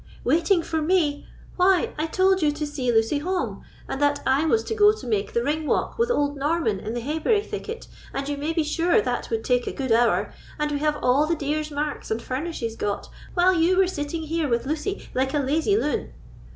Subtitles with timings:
[0.23, 1.27] "Waiting for me!
[1.57, 5.05] Why, I told you to see Lucy home, and that I was to go to
[5.05, 8.63] make the ring walk with old Norman in the Hayberry thicket, and you may be
[8.63, 12.19] sure that would take a good hour, and we have all the deer's marks and
[12.19, 16.11] furnishes got, while you were sitting here with Lucy, like a lazy loon."